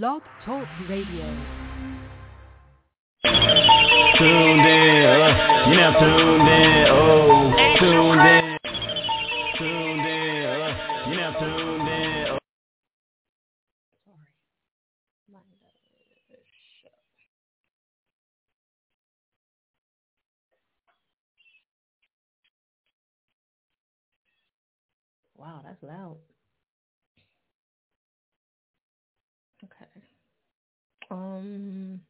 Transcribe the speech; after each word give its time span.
Blog 0.00 0.22
Talk 0.46 0.66
Radio. 0.88 1.26
Tuned 4.16 4.64
in, 4.64 5.04
uh, 5.04 5.68
you 5.68 5.76
now 5.76 5.92
tuned 6.00 6.48
in, 6.48 6.86
oh, 6.88 7.52
tuned 7.78 8.20
in, 8.22 8.58
tuned 9.58 10.06
in, 10.08 10.46
uh, 10.46 11.10
you 11.10 11.16
now 11.16 11.32
tuned 11.38 11.88
in, 11.88 12.26
oh. 12.30 12.38
Wow, 25.36 25.60
that's 25.62 25.82
loud. 25.82 26.16
Okay. 29.64 30.02
Um, 31.10 32.00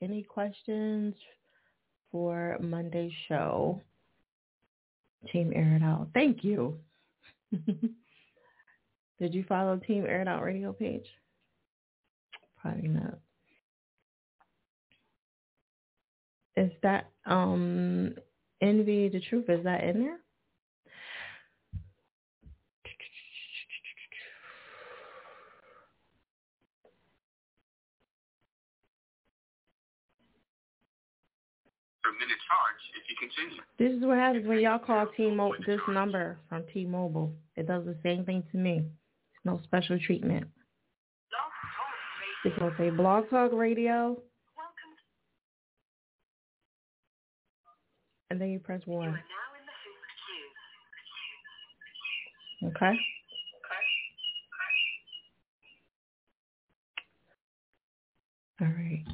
any 0.00 0.22
questions 0.22 1.14
for 2.10 2.56
Monday's 2.60 3.12
show? 3.28 3.80
Team 5.32 5.52
Air 5.54 5.76
It 5.76 5.82
Out. 5.82 6.08
Thank 6.14 6.44
you. 6.44 6.78
Did 9.18 9.34
you 9.34 9.44
follow 9.48 9.76
Team 9.78 10.04
Air 10.06 10.22
It 10.22 10.28
Out 10.28 10.42
radio 10.42 10.72
page? 10.72 11.06
Probably 12.60 12.88
not. 12.88 13.18
Is 16.56 16.70
that 16.82 17.10
um 17.26 18.14
Envy 18.60 19.08
the 19.08 19.20
Truth? 19.20 19.48
Is 19.48 19.64
that 19.64 19.84
in 19.84 20.00
there? 20.00 20.18
Minute 32.18 32.38
charge 32.46 32.80
if 32.98 33.04
you 33.08 33.16
continue. 33.18 33.62
This 33.78 33.92
is 33.96 34.04
what 34.04 34.18
happens 34.18 34.46
when 34.46 34.60
y'all 34.60 34.78
call 34.78 35.06
T-Mobile 35.16 35.56
this 35.66 35.80
number 35.88 36.38
from 36.48 36.64
T-Mobile. 36.72 37.32
It 37.56 37.66
does 37.66 37.84
the 37.84 37.96
same 38.02 38.24
thing 38.24 38.42
to 38.52 38.58
me. 38.58 38.78
It's 38.78 39.44
no 39.44 39.60
special 39.64 39.98
treatment. 39.98 40.46
It's 42.44 42.56
gonna 42.58 42.74
say 42.78 42.90
Blog 42.90 43.28
Talk 43.30 43.52
Radio, 43.52 44.16
and 48.30 48.40
then 48.40 48.50
you 48.50 48.58
press 48.60 48.80
one. 48.86 49.18
Okay. 52.64 52.98
All 58.60 58.66
right. 58.66 59.04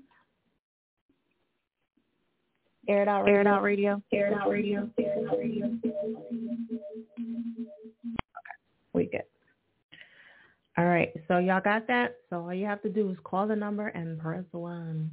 Air 2.86 3.02
it 3.02 3.08
out, 3.08 3.28
air 3.28 3.40
it 3.40 3.46
out 3.46 3.62
radio, 3.62 4.02
air 4.12 4.28
it 4.28 4.34
out 4.34 4.50
radio, 4.50 4.90
air 4.98 5.18
it 5.18 5.28
out 5.28 5.38
radio. 5.38 5.66
Okay, 5.66 5.92
we 8.92 9.06
good. 9.06 9.22
All 10.76 10.84
right, 10.84 11.12
so 11.28 11.38
y'all 11.38 11.60
got 11.60 11.86
that? 11.86 12.16
So 12.28 12.40
all 12.40 12.52
you 12.52 12.66
have 12.66 12.82
to 12.82 12.88
do 12.88 13.10
is 13.10 13.16
call 13.24 13.46
the 13.46 13.56
number 13.56 13.88
and 13.88 14.18
press 14.18 14.44
one. 14.50 15.10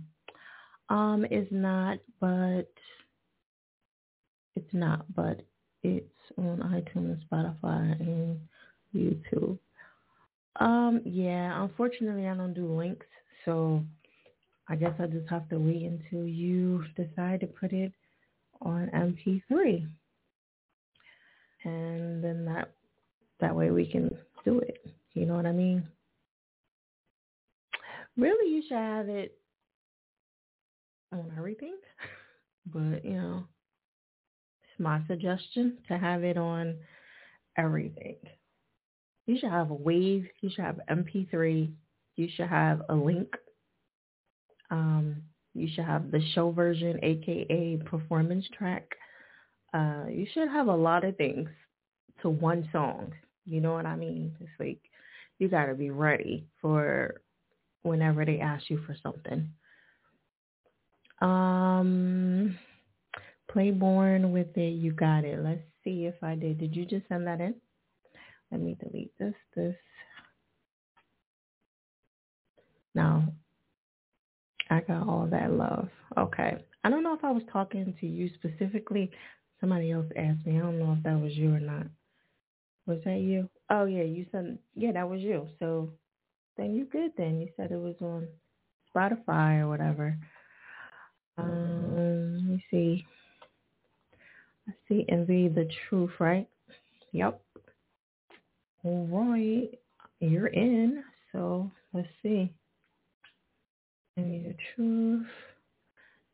Um, 0.90 1.26
it's 1.30 1.52
not, 1.52 2.00
but 2.20 2.68
it's 4.56 4.74
not, 4.74 5.06
but 5.16 5.42
it's 5.84 6.06
on 6.38 6.60
iTunes, 6.60 7.22
Spotify, 7.32 8.00
and 8.00 8.40
YouTube. 8.94 9.58
Um, 10.60 11.02
yeah, 11.06 11.64
unfortunately 11.64 12.28
I 12.28 12.36
don't 12.36 12.54
do 12.54 12.68
links, 12.76 13.06
so 13.46 13.84
I 14.72 14.76
guess 14.76 14.94
I 15.00 15.08
just 15.08 15.30
have 15.30 15.50
to 15.50 15.60
wait 15.60 15.84
until 15.84 16.26
you 16.26 16.86
decide 16.96 17.42
to 17.42 17.48
put 17.48 17.74
it 17.74 17.92
on 18.62 18.90
MP3. 18.96 19.86
And 21.66 22.24
then 22.24 22.46
that 22.46 22.72
that 23.42 23.54
way 23.54 23.72
we 23.72 23.86
can 23.86 24.16
do 24.46 24.60
it. 24.60 24.78
You 25.14 25.26
know 25.26 25.36
what 25.36 25.46
I 25.46 25.52
mean? 25.52 25.84
Really 28.16 28.50
you 28.50 28.62
should 28.66 28.78
have 28.78 29.10
it 29.10 29.38
on 31.12 31.32
everything. 31.38 31.76
But, 32.72 33.04
you 33.04 33.16
know, 33.16 33.44
it's 34.64 34.80
my 34.80 35.02
suggestion 35.08 35.80
to 35.88 35.98
have 35.98 36.24
it 36.24 36.38
on 36.38 36.76
everything. 37.58 38.18
You 39.26 39.40
should 39.40 39.50
have 39.50 39.72
a 39.72 39.74
wave, 39.74 40.28
you 40.42 40.52
should 40.52 40.64
have 40.64 40.80
MP3, 40.88 41.72
you 42.18 42.28
should 42.36 42.48
have 42.48 42.84
a 42.90 42.94
link 42.94 43.36
um, 44.72 45.18
you 45.54 45.68
should 45.74 45.86
have 45.86 46.12
the 46.12 46.22
show 46.34 46.52
version, 46.52 47.00
aka 47.04 47.78
performance 47.86 48.46
track. 48.58 48.96
Uh, 49.74 50.06
you 50.10 50.26
should 50.34 50.48
have 50.48 50.68
a 50.68 50.76
lot 50.76 51.04
of 51.04 51.16
things 51.18 51.50
to 52.22 52.30
one 52.30 52.68
song. 52.72 53.14
You 53.46 53.62
know 53.62 53.74
what 53.74 53.86
I 53.86 53.96
mean? 53.96 54.34
It's 54.40 54.50
like 54.60 54.80
you 55.40 55.50
got 55.50 55.66
to 55.66 55.76
be 55.76 55.90
ready 55.90 56.48
for 56.62 57.22
whenever 57.84 58.26
they 58.26 58.40
ask 58.40 58.70
you 58.70 58.80
for 58.86 58.96
something. 59.04 59.50
Um, 61.22 62.58
Playborn 63.54 64.32
with 64.32 64.56
it, 64.58 64.74
you 64.74 64.94
got 64.94 65.26
it. 65.26 65.44
Let's 65.44 65.62
see 65.84 66.06
if 66.06 66.16
I 66.24 66.36
did. 66.36 66.60
Did 66.60 66.76
you 66.76 66.86
just 66.86 67.08
send 67.10 67.28
that 67.28 67.42
in? 67.42 67.56
Let 68.52 68.62
me 68.62 68.78
delete 68.82 69.18
this. 69.18 69.34
This. 69.56 69.76
Now, 72.96 73.28
I 74.72 74.80
got 74.80 75.08
all 75.08 75.28
that 75.30 75.52
love. 75.52 75.90
Okay. 76.18 76.64
I 76.84 76.90
don't 76.90 77.04
know 77.04 77.14
if 77.14 77.24
I 77.24 77.32
was 77.32 77.44
talking 77.52 77.94
to 78.00 78.08
you 78.08 78.30
specifically. 78.36 79.12
Somebody 79.60 79.92
else 79.92 80.08
asked 80.18 80.46
me. 80.48 80.58
I 80.58 80.62
don't 80.62 80.80
know 80.80 80.96
if 80.98 81.04
that 81.04 81.20
was 81.20 81.34
you 81.34 81.54
or 81.54 81.60
not. 81.60 81.86
Was 82.88 83.00
that 83.06 83.20
you? 83.20 83.48
Oh 83.70 83.86
yeah, 83.86 84.04
you 84.04 84.26
said 84.32 84.58
yeah, 84.76 84.94
that 84.94 85.08
was 85.08 85.20
you. 85.22 85.48
So 85.60 85.92
then 86.58 86.74
you 86.74 86.86
good 86.86 87.12
then. 87.18 87.40
You 87.40 87.50
said 87.56 87.72
it 87.72 87.80
was 87.80 87.96
on 88.02 88.28
Spotify 88.96 89.60
or 89.60 89.68
whatever. 89.68 90.18
Um, 91.38 92.36
let 92.36 92.44
me 92.44 92.66
see. 92.72 93.06
I 94.68 94.74
see 94.88 95.06
Envy 95.10 95.48
the 95.50 95.68
Truth, 95.90 96.12
right? 96.20 96.48
Yep. 97.12 97.42
All 98.84 99.08
right. 99.12 99.70
You're 100.20 100.48
in. 100.48 101.04
So 101.32 101.70
let's 101.94 102.08
see. 102.24 102.52
The 104.18 104.56
Truth. 104.76 105.28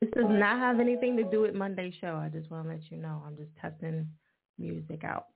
This 0.01 0.09
does 0.15 0.25
not 0.29 0.59
have 0.59 0.79
anything 0.79 1.17
to 1.17 1.23
do 1.23 1.41
with 1.41 1.55
Monday's 1.55 1.93
show. 1.99 2.15
I 2.15 2.29
just 2.29 2.51
want 2.51 2.65
to 2.65 2.69
let 2.69 2.81
you 2.91 2.97
know. 2.97 3.21
I'm 3.25 3.35
just 3.35 3.49
testing 3.59 4.07
music 4.59 5.03
out. 5.03 5.27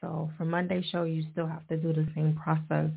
So 0.00 0.30
for 0.36 0.44
Monday's 0.44 0.84
show, 0.86 1.04
you 1.04 1.24
still 1.32 1.46
have 1.46 1.66
to 1.68 1.76
do 1.76 1.92
the 1.92 2.06
same 2.14 2.38
process. 2.42 2.90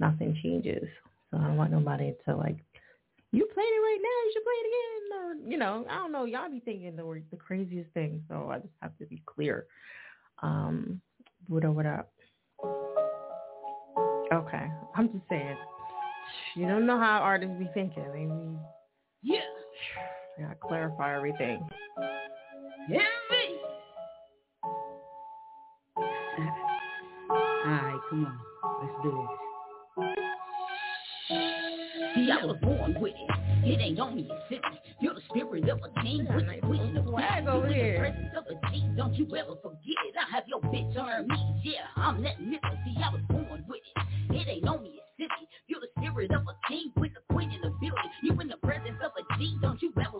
Nothing 0.00 0.36
changes. 0.42 0.88
So 1.30 1.38
I 1.38 1.42
don't 1.42 1.56
want 1.56 1.70
nobody 1.70 2.14
to 2.24 2.36
like, 2.36 2.56
you 3.32 3.46
played 3.52 3.64
it 3.64 3.82
right 3.82 3.98
now. 4.02 4.08
You 4.24 4.32
should 4.32 4.44
play 4.44 4.58
it 4.62 4.66
again. 4.66 5.02
Or, 5.18 5.50
you 5.50 5.58
know, 5.58 5.86
I 5.90 5.96
don't 5.96 6.12
know. 6.12 6.24
Y'all 6.24 6.50
be 6.50 6.60
thinking 6.60 6.96
the 6.96 7.22
the 7.30 7.36
craziest 7.36 7.90
thing. 7.92 8.22
So 8.28 8.48
I 8.50 8.58
just 8.58 8.74
have 8.80 8.96
to 8.98 9.06
be 9.06 9.22
clear. 9.26 9.66
Um, 10.42 11.00
Buddha, 11.48 11.70
what 11.70 11.86
up? 11.86 12.10
Okay, 14.32 14.66
I'm 14.94 15.12
just 15.12 15.24
saying. 15.28 15.56
You 16.56 16.66
don't 16.68 16.86
know 16.86 16.98
how 16.98 17.18
artists 17.18 17.54
be 17.58 17.68
thinking. 17.74 18.04
They 18.12 18.24
be, 18.26 18.58
Yeah. 19.22 19.40
they 20.36 20.44
gotta 20.44 20.56
clarify 20.56 21.14
everything. 21.16 21.66
Envy. 22.90 23.58
Alright, 27.30 28.00
come 28.10 28.26
on. 28.26 28.38
Let's 28.82 29.02
do 29.02 29.10
this. 29.10 29.28
See, 32.14 32.30
I 32.32 32.44
was 32.44 32.56
born 32.62 32.96
with 33.00 33.12
it. 33.14 33.30
It 33.64 33.80
ain't 33.80 33.98
on 34.00 34.16
me, 34.16 34.28
it's 34.30 34.50
in 34.50 34.70
me. 34.72 34.78
You're 35.00 35.14
the 35.14 35.20
spirit 35.28 35.68
of 35.68 35.78
a 35.82 36.00
king 36.02 36.26
with 36.32 36.46
the 36.46 36.66
vision 36.68 36.96
of 36.96 37.04
Swag 37.04 37.44
You 37.44 37.50
over 37.50 37.66
in 37.66 37.72
the 37.72 37.74
here. 37.78 37.98
presence 37.98 38.34
of 38.36 38.44
a 38.46 38.70
king. 38.70 38.94
Don't 38.96 39.14
you 39.14 39.26
ever 39.36 39.56
forget 39.62 39.80
it. 40.08 40.14
I 40.16 40.34
have 40.34 40.44
your 40.48 40.60
bitch 40.60 40.96
on 40.98 41.26
me. 41.28 41.60
Yeah, 41.64 41.84
I'm 41.96 42.22
that 42.22 42.38
nigga. 42.40 42.84
See, 42.84 42.96
I 43.02 43.12
was 43.12 43.20
born 43.28 43.64
with 43.68 43.80
it. 44.30 44.34
It 44.34 44.48
ain't 44.48 44.68
on 44.68 44.84
You're 46.18 46.36
of 46.38 46.48
a 46.48 46.68
king 46.68 46.92
with 46.96 47.12
the 47.14 47.34
queen 47.34 47.52
in 47.52 47.60
the 47.62 47.70
building. 47.70 48.10
You 48.24 48.40
in 48.40 48.48
the 48.48 48.56
presence 48.58 48.98
of 49.04 49.12
a 49.18 49.38
G. 49.38 49.56
Don't 49.62 49.80
you 49.82 49.92
ever 49.98 50.17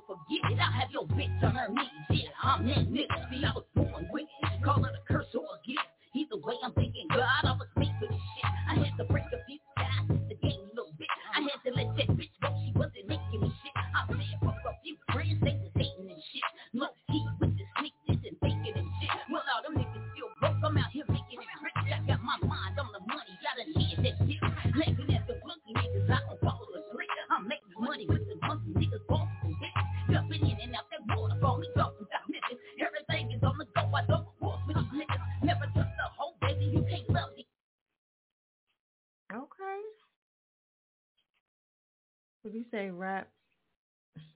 you 42.59 42.65
say 42.73 42.91
rap? 42.91 43.29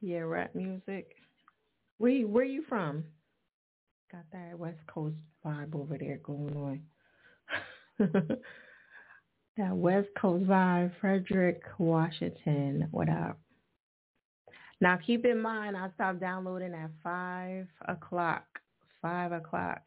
Yeah, 0.01 0.21
rap 0.21 0.55
music. 0.55 1.17
Where 1.99 2.21
where 2.23 2.45
you 2.45 2.63
from? 2.69 3.03
Got 4.13 4.25
that 4.33 4.57
West 4.59 4.79
Coast 4.87 5.17
vibe 5.45 5.75
over 5.75 5.99
there 5.99 6.21
going 6.23 6.81
on. 7.99 8.09
that 9.57 9.77
West 9.77 10.09
Coast 10.21 10.45
vibe, 10.47 10.93
Frederick, 11.01 11.63
Washington. 11.79 12.87
What 12.93 13.09
up? 13.09 13.41
Now 14.81 14.99
keep 15.05 15.25
in 15.25 15.41
mind, 15.41 15.77
I 15.77 15.91
stopped 15.95 16.21
downloading 16.21 16.75
at 16.75 16.91
five 17.03 17.67
o'clock. 17.89 18.45
Five 19.01 19.33
o'clock 19.33 19.81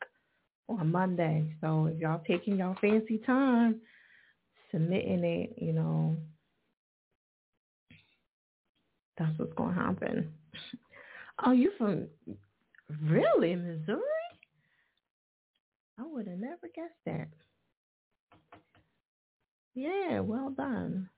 on 0.67 0.91
Monday. 0.91 1.55
So 1.61 1.85
if 1.85 1.99
y'all 1.99 2.21
taking 2.27 2.57
y'all 2.57 2.75
fancy 2.81 3.21
time 3.25 3.79
submitting 4.71 5.23
it, 5.23 5.53
you 5.57 5.71
know, 5.71 6.17
that's 9.17 9.37
what's 9.37 9.53
going 9.53 9.75
to 9.75 9.81
happen. 9.81 10.33
Oh, 11.45 11.51
you 11.51 11.71
from 11.77 12.07
really 13.03 13.55
Missouri? 13.55 14.01
I 15.97 16.03
would 16.03 16.27
have 16.27 16.39
never 16.39 16.67
guessed 16.73 16.93
that. 17.05 17.27
Yeah, 19.73 20.21
well 20.21 20.51
done. 20.51 21.09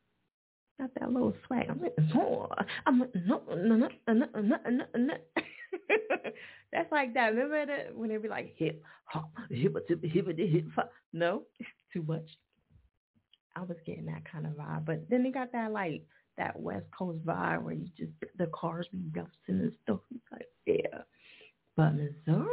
Got 0.80 0.92
that 1.00 1.12
little 1.12 1.34
swag. 1.46 1.68
I'm 1.70 1.82
like, 1.82 1.96
oh, 2.16 2.48
I'm 2.86 3.00
like, 3.00 3.16
no, 3.16 3.42
no, 3.50 3.76
no, 3.76 3.90
no, 4.08 4.28
no, 4.36 4.58
no, 4.70 4.86
no. 4.96 5.14
That's 6.72 6.92
like 6.92 7.14
that. 7.16 7.30
Remember 7.30 7.66
that 7.66 7.96
when 7.96 8.10
they 8.10 8.18
be 8.18 8.28
like 8.28 8.54
hip 8.58 8.84
hop, 9.06 9.32
hip 9.50 9.76
hip 9.88 10.04
hip 10.04 10.38
hip 10.38 10.66
hop. 10.76 10.92
No, 11.14 11.44
too 11.94 12.04
much. 12.04 12.30
I 13.56 13.62
was 13.62 13.78
getting 13.86 14.06
that 14.06 14.32
kind 14.32 14.46
of 14.46 14.54
vibe, 14.54 14.86
but 14.86 15.10
then 15.10 15.24
they 15.24 15.32
got 15.32 15.52
that 15.54 15.72
like 15.72 16.04
that 16.38 16.60
West 16.60 16.86
Coast 16.98 17.26
vibe 17.26 17.64
where 17.64 17.74
you 17.74 17.88
just 17.98 18.12
the 18.38 18.48
cars 18.48 18.88
be 18.92 19.00
bouncing 19.14 19.32
and 19.48 19.72
stuff. 19.84 20.00
It's 20.14 20.24
like 20.32 20.48
yeah, 20.66 21.02
but 21.76 21.92
Missouri, 21.92 22.48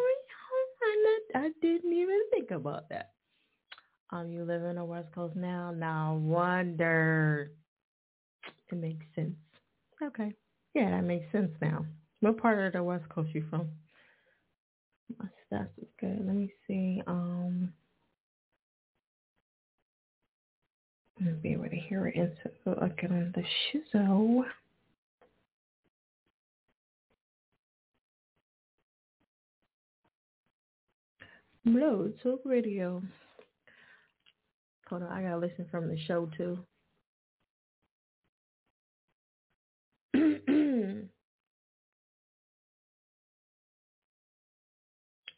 I, 0.82 1.18
I 1.34 1.50
didn't 1.60 1.92
even 1.92 2.20
think 2.30 2.50
about 2.50 2.88
that. 2.90 3.12
Um, 4.10 4.30
you 4.30 4.44
live 4.44 4.62
in 4.64 4.76
the 4.76 4.84
West 4.84 5.12
Coast 5.14 5.36
now. 5.36 5.72
Now 5.76 6.14
wonder 6.14 7.50
it 8.70 8.76
makes 8.76 9.06
sense. 9.14 9.36
Okay, 10.02 10.32
yeah, 10.74 10.90
that 10.90 11.04
makes 11.04 11.30
sense 11.32 11.52
now. 11.60 11.84
What 12.20 12.38
part 12.38 12.58
of 12.66 12.72
the 12.72 12.82
West 12.82 13.08
Coast 13.08 13.30
you 13.34 13.44
from? 13.50 13.68
My 15.18 15.26
stats 15.52 15.68
is 15.80 15.88
good. 16.00 16.24
Let 16.24 16.34
me 16.34 16.50
see. 16.66 17.02
Um. 17.06 17.43
I'm 21.24 21.30
gonna 21.30 21.42
be 21.42 21.52
able 21.52 21.70
to 21.70 21.76
hear 21.76 22.06
it 22.06 22.16
into 22.16 22.82
I 22.82 22.88
get 22.88 23.10
on 23.10 23.32
the 23.34 23.42
shizzo. 23.72 24.44
Blog 31.64 32.12
Talk 32.22 32.40
Radio. 32.44 33.02
Hold 34.90 35.04
on, 35.04 35.08
I 35.10 35.22
gotta 35.22 35.38
listen 35.38 35.66
from 35.70 35.88
the 35.88 35.96
show 36.06 36.28
too. 36.36 36.58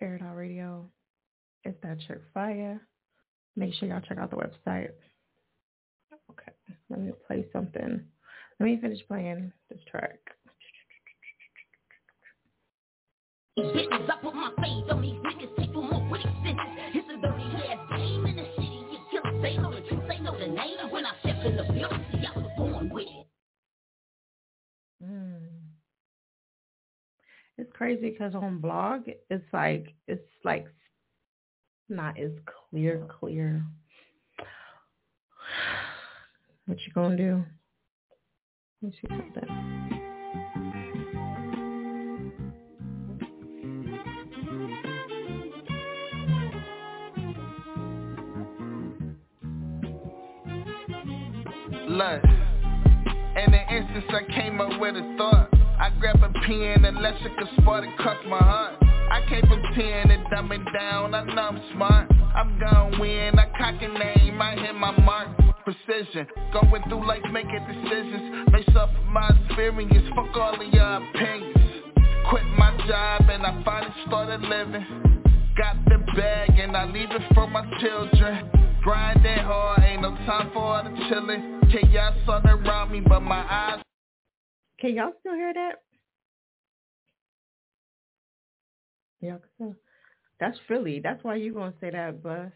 Air 0.01 0.17
It 0.17 0.23
Out 0.23 0.35
Radio. 0.35 0.91
It's 1.63 1.81
that 1.85 2.01
chick 2.09 2.23
fire. 2.35 2.81
Make 3.55 3.73
sure 3.75 3.89
y'all 3.89 4.01
check 4.01 4.19
out 4.19 4.31
the 4.31 4.37
website. 4.37 4.91
Let 6.91 7.01
me 7.01 7.13
play 7.27 7.47
something. 7.53 8.05
Let 8.59 8.67
me 8.67 8.79
finish 8.81 9.01
playing 9.07 9.53
this 9.71 9.81
track. 9.91 10.19
Business, 13.57 13.87
I 13.91 14.17
put 14.23 14.35
my 14.35 14.51
faith 14.57 14.91
on 14.91 15.01
these 15.01 15.15
niggas, 15.15 15.57
take 15.57 15.73
them 15.73 15.89
more 15.89 16.17
expenses. 16.17 16.57
It's 16.95 17.09
a 17.09 17.17
dirty 17.23 17.73
ass 17.73 17.79
game 17.97 18.27
in 18.27 18.37
the 18.37 18.47
city, 18.55 18.85
you 18.93 18.99
killers, 19.11 19.43
they 19.43 19.57
know 19.57 19.71
the 19.75 19.81
truth, 19.89 20.03
they 20.09 20.19
know 20.19 20.39
the 20.39 20.47
name. 20.47 20.91
When 20.91 21.07
I 21.07 21.13
step 21.21 21.37
in 21.45 21.57
the 21.57 21.63
building, 21.63 22.05
see, 22.13 22.27
I 22.27 22.39
was 22.39 22.51
born 22.57 22.91
with 22.91 23.07
it. 23.07 23.27
Mm. 25.03 25.47
It's 27.57 27.73
crazy 27.73 28.11
because 28.11 28.35
on 28.35 28.59
blog, 28.59 29.03
it's 29.07 29.45
like 29.55 29.95
it's 30.07 30.23
like 30.45 30.67
not 31.89 32.19
as 32.19 32.33
clear, 32.71 33.07
clear. 33.21 33.65
What 36.67 36.79
you 36.81 36.93
gonna 36.93 37.17
do? 37.17 37.45
Let 38.83 38.93
me 38.93 38.99
see 39.01 39.09
something. 39.09 39.77
Look, 51.89 52.25
in 52.25 53.55
an 53.55 53.69
instance 53.71 54.05
I 54.11 54.25
came 54.35 54.61
up 54.61 54.81
with 54.81 54.97
a 54.97 55.15
thought 55.17 55.49
I 55.79 55.91
grab 56.01 56.17
a 56.17 56.33
pen 56.47 56.85
and 56.85 56.97
electrical 56.97 57.49
spark 57.61 57.85
across 57.95 58.19
my 58.27 58.39
heart 58.39 58.75
I 58.83 59.25
can't 59.29 59.47
pretend 59.47 60.11
and 60.11 60.27
dumb 60.31 60.51
it 60.51 60.61
down, 60.75 61.15
I 61.15 61.23
know 61.23 61.43
I'm 61.43 61.63
smart 61.75 62.11
I'm 62.35 62.59
gonna 62.59 63.01
win, 63.01 63.39
I 63.39 63.47
cock 63.57 63.81
a 63.81 63.89
name, 63.89 64.43
I 64.43 64.57
hit 64.57 64.75
my 64.75 64.91
mark 65.01 65.29
Precision, 65.67 66.29
going 66.53 66.81
through 66.89 67.05
life 67.09 67.25
making 67.33 67.59
decisions 67.67 68.49
Based 68.53 68.77
off 68.77 68.89
of 68.89 69.05
my 69.07 69.29
experience, 69.31 70.09
fuck 70.15 70.37
all 70.37 70.55
of 70.55 70.73
your 70.73 71.09
opinions 71.09 71.57
Quit 72.31 72.45
my 72.57 72.71
job 72.87 73.23
and 73.29 73.45
I 73.45 73.65
finally 73.65 73.93
started 74.07 74.43
living 74.43 74.87
Got 75.59 75.85
the 75.87 75.99
bag 76.15 76.51
and 76.57 76.77
I 76.77 76.85
leave 76.85 77.11
it 77.11 77.35
for 77.35 77.49
my 77.49 77.69
children 77.81 78.49
Grinding 78.85 79.39
hard, 79.39 79.83
ain't 79.83 80.03
no 80.03 80.11
time 80.11 80.53
for 80.53 80.61
all 80.61 80.85
the 80.85 80.91
chillin' 80.91 81.69
Chaos 81.73 82.15
all 82.29 82.47
around 82.47 82.93
me, 82.93 83.01
but 83.01 83.19
my 83.19 83.45
eyes 83.51 83.83
Can 84.79 84.95
y'all 84.95 85.15
still 85.19 85.35
hear 85.35 85.53
that? 85.53 85.83
Yeah, 89.21 89.39
that's 90.39 90.59
Philly. 90.69 91.01
That's 91.03 91.25
why 91.25 91.35
you 91.35 91.55
gonna 91.55 91.75
say 91.81 91.91
that, 91.91 92.23
Bus. 92.23 92.53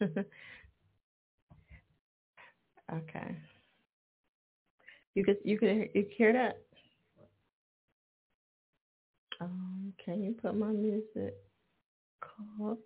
okay. 2.92 3.36
You 5.14 5.24
could 5.24 5.38
you 5.44 5.58
could 5.58 5.88
you 5.94 6.06
hear 6.16 6.32
that? 6.32 6.58
Um, 9.40 9.92
can 10.04 10.22
you 10.22 10.34
put 10.40 10.56
my 10.56 10.68
music 10.68 11.34
called? 12.20 12.78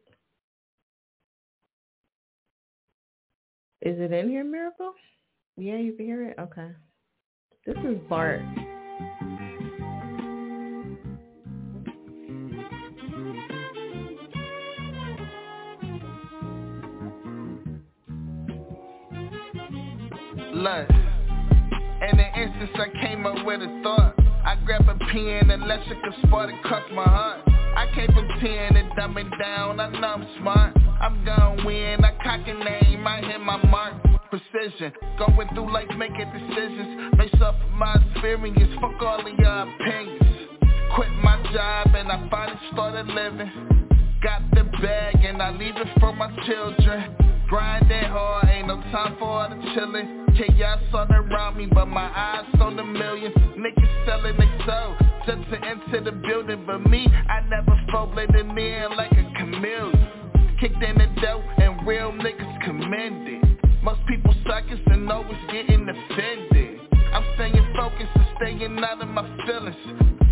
Is 3.82 3.98
it 3.98 4.12
in 4.12 4.30
here, 4.30 4.44
Miracle? 4.44 4.94
Yeah, 5.56 5.76
you 5.76 5.92
can 5.92 6.06
hear 6.06 6.28
it? 6.30 6.38
Okay. 6.38 6.70
This 7.66 7.76
is 7.84 7.98
Bart. 8.08 8.40
Look, 20.64 20.88
in 20.88 22.18
an 22.18 22.40
instance 22.40 22.70
I 22.76 22.88
came 23.04 23.26
up 23.26 23.44
with 23.44 23.60
a 23.60 23.80
thought. 23.82 24.14
I 24.46 24.56
grab 24.64 24.88
a 24.88 24.96
pen 25.12 25.50
and 25.50 25.62
electrical 25.62 26.10
spark 26.22 26.50
across 26.54 26.90
my 26.94 27.04
heart. 27.04 27.40
I 27.76 27.84
can't 27.94 28.10
pretend 28.10 28.78
and 28.78 28.90
dumb 28.96 29.18
it 29.18 29.26
down, 29.38 29.78
I 29.78 29.90
know 29.90 30.08
I'm 30.08 30.26
smart. 30.40 30.74
I'm 31.02 31.22
gonna 31.22 31.66
win, 31.66 32.02
I 32.02 32.12
cock 32.24 32.48
a 32.48 32.54
name, 32.54 33.06
I 33.06 33.20
hit 33.20 33.40
my 33.42 33.62
mark. 33.66 33.92
Precision, 34.30 34.90
going 35.18 35.48
through 35.48 35.70
life 35.70 35.90
making 35.98 36.32
decisions 36.32 37.12
Based 37.18 37.42
of 37.42 37.56
my 37.74 37.96
experience, 37.96 38.72
fuck 38.80 39.02
all 39.02 39.20
of 39.20 39.38
your 39.38 39.68
opinions. 39.68 40.48
Quit 40.96 41.10
my 41.22 41.36
job 41.52 41.94
and 41.94 42.10
I 42.10 42.26
finally 42.30 42.58
started 42.72 43.06
living. 43.08 43.52
Got 44.22 44.40
the 44.54 44.64
bag 44.80 45.16
and 45.26 45.42
I 45.42 45.50
leave 45.50 45.76
it 45.76 45.88
for 46.00 46.14
my 46.14 46.34
children. 46.46 47.14
Grinding 47.50 48.04
hard, 48.04 48.48
ain't 48.48 48.68
no 48.68 48.76
time 48.92 49.16
for 49.18 49.24
all 49.24 49.48
the 49.50 49.56
chillin' 49.56 50.23
Chaos 50.36 50.80
all 50.92 51.06
around 51.10 51.56
me, 51.56 51.66
but 51.66 51.86
my 51.86 52.10
eyes 52.14 52.60
on 52.60 52.76
the 52.76 52.84
million 52.84 53.32
Niggas 53.56 54.06
selling 54.06 54.36
they 54.36 54.66
soul 54.66 54.96
just 55.26 55.48
to 55.50 55.64
enter 55.64 56.04
the 56.04 56.12
building 56.12 56.64
But 56.66 56.88
me, 56.90 57.06
I 57.06 57.40
never 57.48 57.80
folded 57.92 58.34
in 58.34 58.48
like 58.96 59.12
a 59.12 59.32
chameleon 59.38 60.24
kicked 60.60 60.82
in 60.82 60.96
the 60.96 61.20
dough 61.20 61.42
and 61.58 61.86
real 61.86 62.12
niggas 62.12 62.64
commended. 62.64 63.42
Most 63.82 64.00
people 64.08 64.34
suckers 64.46 64.80
and 64.86 65.10
always 65.10 65.36
getting 65.52 65.86
offended. 65.88 66.80
I'm 67.12 67.24
staying 67.34 67.74
focused 67.76 68.08
and 68.14 68.26
staying 68.36 68.78
out 68.78 69.02
of 69.02 69.08
my 69.08 69.24
feelings. 69.46 69.76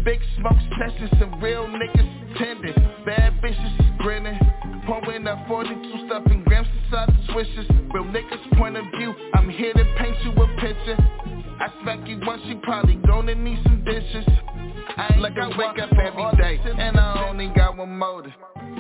Big 0.05 0.21
smoke 0.39 0.59
sessions 0.79 1.11
and 1.21 1.43
real 1.43 1.67
niggas 1.67 2.35
attending. 2.35 2.75
Bad 3.05 3.43
bitches 3.43 3.99
grinning. 3.99 4.39
Pouring 4.87 5.27
up 5.27 5.47
42 5.47 6.07
stuffing 6.07 6.43
grams 6.45 6.69
inside 6.85 7.09
the 7.09 7.33
swishes. 7.33 7.67
Real 7.93 8.05
niggas 8.05 8.59
point 8.59 8.77
of 8.77 8.85
view. 8.99 9.15
I'm 9.35 9.49
here 9.49 9.73
to 9.73 9.85
paint 9.99 10.17
you 10.25 10.33
a 10.33 10.47
picture. 10.61 10.97
I 11.61 11.69
smack 11.83 12.09
you 12.09 12.19
once, 12.27 12.43
you 12.47 12.59
probably 12.63 12.97
gonna 12.97 13.35
need 13.35 13.61
some 13.63 13.85
dishes. 13.85 14.27
I 14.97 15.11
ain't 15.13 15.23
like 15.23 15.39
I 15.39 15.49
wake 15.57 15.79
up 15.79 15.93
every 15.93 16.37
day, 16.37 16.61
and 16.77 16.99
I 16.99 17.29
only 17.29 17.49
got 17.55 17.77
one 17.77 17.97
motive. 17.97 18.33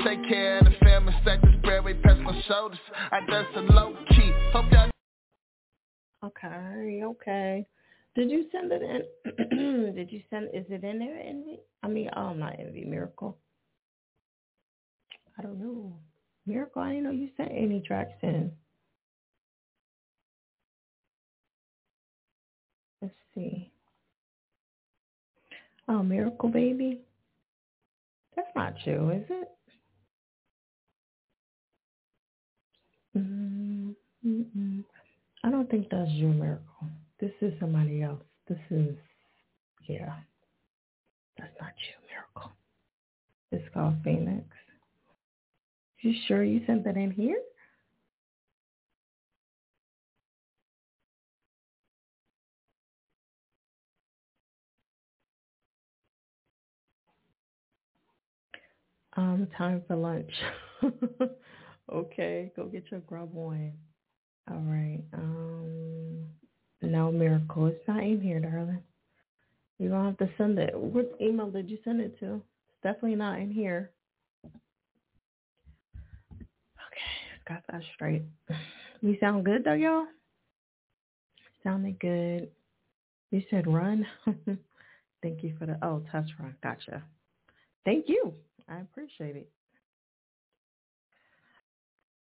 Take 0.05 0.27
care 0.29 0.59
of 0.59 0.65
the 0.65 0.73
family, 0.83 1.15
stack 1.23 1.41
this 1.43 1.55
bread 1.63 1.85
way 1.85 1.95
past 1.95 2.21
my 2.21 2.43
shoulders. 2.49 2.81
I 3.13 3.25
done 3.27 3.47
some 3.55 3.69
low 3.69 3.95
key. 4.09 4.33
Hope 4.53 4.73
y'all. 4.73 4.91
Okay, 6.25 7.03
okay. 7.05 7.67
Did 8.17 8.31
you 8.31 8.47
send 8.51 8.73
it 8.73 8.83
in? 8.83 9.95
Did 9.95 10.11
you 10.11 10.21
send? 10.29 10.49
Is 10.53 10.67
it 10.69 10.83
in 10.83 10.99
there? 10.99 11.19
Envy? 11.19 11.61
I 11.83 11.89
mean, 11.89 12.11
oh, 12.17 12.33
not 12.33 12.57
envy. 12.59 12.85
Miracle. 12.85 13.39
I 15.39 15.43
don't 15.43 15.61
know. 15.61 15.93
Miracle. 16.47 16.83
I 16.83 16.91
didn't 16.91 17.05
know 17.05 17.11
you 17.11 17.29
sent 17.37 17.51
any 17.53 17.81
tracks 17.87 18.13
in. 18.23 18.53
Let's 23.01 23.15
see. 23.35 23.71
Oh, 25.89 26.03
Miracle 26.03 26.49
Baby. 26.49 27.01
That's 28.37 28.49
not 28.55 28.75
you, 28.85 29.11
is 29.11 29.25
it? 29.29 29.49
Mm, 33.17 33.95
mm-mm. 34.25 34.85
I 35.45 35.51
don't 35.51 35.71
think 35.71 35.89
that's 35.91 36.11
you, 36.11 36.29
Miracle. 36.29 36.87
This 37.21 37.33
is 37.41 37.53
somebody 37.61 38.03
else. 38.03 38.23
This 38.49 38.59
is, 38.71 38.97
yeah. 39.87 40.15
That's 41.39 41.53
not 41.61 41.73
you, 41.77 42.09
Miracle. 42.09 42.53
It's 43.51 43.75
called 43.75 43.97
Phoenix. 44.03 44.47
You 46.03 46.13
sure 46.27 46.43
you 46.43 46.61
sent 46.67 46.85
that 46.85 46.97
in 46.97 47.13
here? 47.13 47.39
Um, 59.17 59.47
time 59.57 59.83
for 59.87 59.95
lunch. 59.95 60.33
okay, 61.93 62.51
go 62.57 62.67
get 62.67 62.91
your 62.91 63.01
grub 63.01 63.31
on. 63.37 63.73
All 64.51 64.63
right. 64.65 65.03
Um, 65.13 66.27
no 66.81 67.13
miracle. 67.13 67.67
It's 67.67 67.87
not 67.87 68.03
in 68.03 68.21
here, 68.21 68.41
darling. 68.41 68.83
You're 69.79 69.91
gonna 69.91 70.09
have 70.11 70.19
to 70.19 70.31
send 70.37 70.59
it. 70.59 70.77
What 70.77 71.13
email 71.21 71.51
did 71.51 71.71
you 71.71 71.79
send 71.85 72.01
it 72.01 72.19
to? 72.21 72.37
It's 72.37 72.83
definitely 72.83 73.17
not 73.17 73.39
in 73.39 73.53
here. 73.53 73.93
Okay, 76.87 77.42
got 77.53 77.63
that 77.71 77.83
straight. 77.95 78.23
You 79.05 79.17
sound 79.19 79.45
good 79.45 79.65
though, 79.65 79.73
y'all. 79.73 80.05
Sounded 81.65 81.99
good. 81.99 82.49
You 83.33 83.43
said 83.51 83.67
run. 83.67 84.07
Thank 85.25 85.43
you 85.43 85.57
for 85.59 85.67
the 85.67 85.77
oh 85.83 86.05
test 86.13 86.31
run. 86.39 86.55
Gotcha. 86.63 87.03
Thank 87.85 88.05
you. 88.09 88.33
I 88.69 88.79
appreciate 88.79 89.35
it. 89.35 89.51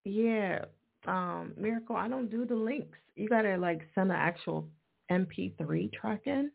Yeah, 0.04 0.66
um, 1.08 1.52
Miracle, 1.56 1.96
I 1.96 2.06
don't 2.06 2.30
do 2.30 2.46
the 2.46 2.54
links. 2.54 2.96
You 3.16 3.28
gotta 3.28 3.56
like 3.56 3.80
send 3.92 4.12
an 4.12 4.16
actual 4.16 4.68
MP3 5.10 5.92
track 5.92 6.20
in 6.26 6.52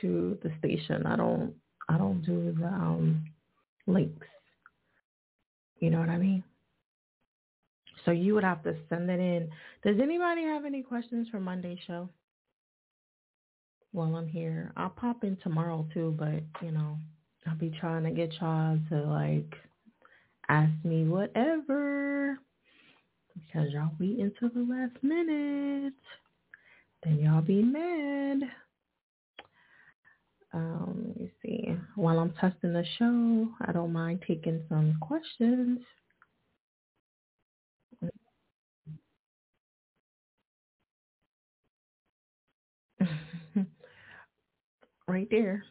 to 0.00 0.38
the 0.44 0.52
station. 0.60 1.04
I 1.04 1.16
don't 1.16 1.52
I 1.88 1.98
don't 1.98 2.22
do 2.22 2.54
the 2.56 2.66
um 2.66 3.24
links. 3.88 4.28
You 5.80 5.90
know 5.90 5.98
what 5.98 6.10
I 6.10 6.18
mean? 6.18 6.44
So 8.04 8.10
you 8.10 8.34
would 8.34 8.44
have 8.44 8.62
to 8.64 8.76
send 8.88 9.10
it 9.10 9.20
in. 9.20 9.50
Does 9.82 10.00
anybody 10.00 10.42
have 10.42 10.64
any 10.64 10.82
questions 10.82 11.28
for 11.30 11.40
Monday 11.40 11.80
show? 11.86 12.08
While 13.92 14.16
I'm 14.16 14.28
here. 14.28 14.72
I'll 14.76 14.90
pop 14.90 15.22
in 15.22 15.36
tomorrow 15.42 15.86
too, 15.94 16.14
but 16.18 16.42
you 16.64 16.72
know, 16.72 16.98
I'll 17.46 17.56
be 17.56 17.72
trying 17.80 18.04
to 18.04 18.10
get 18.10 18.32
y'all 18.40 18.78
to 18.90 19.02
like 19.02 19.54
ask 20.48 20.72
me 20.84 21.04
whatever 21.04 22.38
because 23.34 23.72
y'all 23.72 23.90
wait 24.00 24.18
until 24.18 24.50
the 24.50 24.66
last 24.68 25.02
minute. 25.02 25.94
Then 27.02 27.18
y'all 27.20 27.42
be 27.42 27.62
mad. 27.62 28.42
Um, 30.52 31.04
let 31.08 31.20
me 31.20 31.30
see. 31.42 31.76
While 31.96 32.18
I'm 32.18 32.32
testing 32.40 32.72
the 32.72 32.84
show, 32.98 33.48
I 33.66 33.72
don't 33.72 33.92
mind 33.92 34.22
taking 34.26 34.62
some 34.68 34.96
questions. 35.00 35.80
right 45.08 45.28
there. 45.30 45.64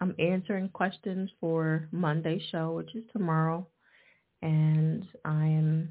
I'm 0.00 0.14
answering 0.18 0.68
questions 0.70 1.30
for 1.40 1.88
Monday 1.92 2.42
show, 2.50 2.72
which 2.72 2.94
is 2.94 3.04
tomorrow, 3.12 3.66
and 4.42 5.06
I 5.24 5.46
am 5.46 5.90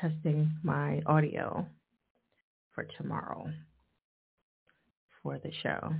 testing 0.00 0.50
my 0.62 1.02
audio 1.06 1.66
for 2.74 2.86
tomorrow 2.96 3.50
for 5.22 5.38
the 5.38 5.50
show. 5.62 5.92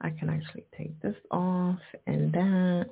I 0.00 0.10
can 0.10 0.28
actually 0.28 0.64
take 0.76 1.00
this 1.00 1.16
off 1.30 1.78
and 2.06 2.32
that. 2.32 2.90